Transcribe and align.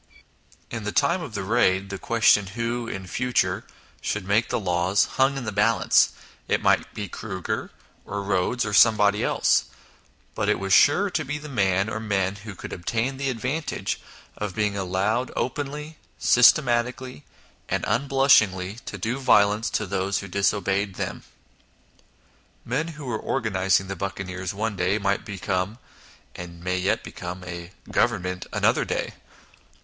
In 0.71 0.83
the 0.83 0.91
time 0.91 1.21
of 1.21 1.35
the 1.35 1.43
Raid 1.43 1.91
the 1.91 1.99
question 1.99 2.47
who, 2.57 2.87
in 2.87 3.05
future, 3.05 3.67
should 4.01 4.25
make 4.27 4.49
the 4.49 4.59
laws, 4.59 5.05
hung 5.05 5.37
in 5.37 5.43
the 5.45 5.51
balance 5.51 6.09
it 6.47 6.59
might 6.63 6.95
be 6.95 7.07
Kruger, 7.07 7.69
or 8.03 8.23
Rhodes, 8.23 8.65
or 8.65 8.73
somebody 8.73 9.23
else; 9.23 9.65
but 10.33 10.49
it 10.49 10.57
was 10.57 10.73
sure 10.73 11.11
to 11.11 11.23
be 11.23 11.37
the 11.37 11.47
man, 11.47 11.87
or 11.87 11.99
men, 11.99 12.37
who 12.37 12.55
could 12.55 12.73
obtain 12.73 13.17
the 13.17 13.29
advantage 13.29 14.01
of 14.35 14.55
being 14.55 14.75
allowed 14.75 15.29
openly, 15.35 15.97
systematically, 16.17 17.23
and 17.69 17.85
unblushingly, 17.87 18.77
to 18.87 18.97
do 18.97 19.19
violence 19.19 19.69
to 19.69 19.85
those 19.85 20.17
who 20.17 20.27
disobeyed 20.27 20.95
them. 20.95 21.21
Men 22.65 22.87
who 22.97 23.05
were 23.05 23.19
organising 23.19 23.85
the 23.87 23.95
buccaneers 23.95 24.51
one 24.51 24.75
day, 24.75 24.97
might 24.97 25.23
become 25.25 25.77
(and 26.35 26.63
may 26.63 26.79
yet 26.79 27.03
become) 27.03 27.43
a" 27.43 27.71
Govern 27.91 28.23
ment" 28.23 28.47
another 28.51 28.83
day. 28.83 29.13